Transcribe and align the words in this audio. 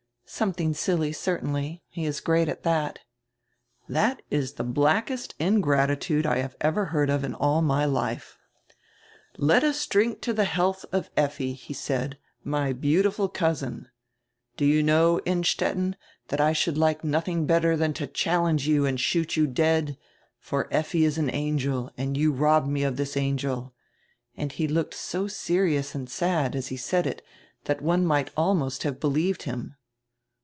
"Something 0.33 0.73
silly, 0.73 1.11
certainly. 1.11 1.83
He 1.89 2.05
is 2.05 2.21
great 2.21 2.47
at 2.47 2.63
that." 2.63 2.99
"That 3.89 4.21
is 4.31 4.53
the 4.53 4.63
blackest 4.63 5.35
ingratitude 5.39 6.25
I 6.25 6.37
have 6.37 6.55
ever 6.61 6.85
heard 6.85 7.09
of 7.09 7.25
in 7.25 7.33
all 7.33 7.61
my 7.61 7.83
life." 7.83 8.37
'Let 9.35 9.65
us 9.65 9.85
drink 9.85 10.21
to 10.21 10.31
the 10.31 10.45
health 10.45 10.85
of 10.93 11.09
Effi,' 11.17 11.51
he 11.51 11.73
said, 11.73 12.17
'my 12.45 12.71
beautiful 12.71 13.27
cousin— 13.27 13.89
Do 14.55 14.63
you 14.65 14.81
know, 14.81 15.19
Innstetten, 15.25 15.97
that 16.29 16.39
I 16.39 16.53
should 16.53 16.77
like 16.77 17.03
nothing 17.03 17.45
better 17.45 17.75
than 17.75 17.91
to 17.95 18.07
challenge 18.07 18.65
you 18.69 18.85
and 18.85 18.97
shoot 18.97 19.35
you 19.35 19.47
dead? 19.47 19.97
For 20.39 20.73
Effi 20.73 21.03
is 21.03 21.17
an 21.17 21.29
angel, 21.29 21.91
and 21.97 22.15
you 22.15 22.31
robbed 22.31 22.69
me 22.69 22.83
of 22.83 22.95
this 22.95 23.17
angel.' 23.17 23.73
And 24.37 24.49
he 24.53 24.65
looked 24.65 24.93
so 24.93 25.27
serious 25.27 25.93
and 25.93 26.09
sad, 26.09 26.55
as 26.55 26.67
he 26.67 26.77
said 26.77 27.05
it, 27.05 27.21
that 27.65 27.81
one 27.81 28.05
might 28.05 28.31
almost 28.37 28.83
have 28.83 28.97
believed 29.01 29.43
him." 29.43 29.75